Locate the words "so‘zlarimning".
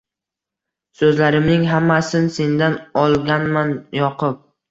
1.01-1.67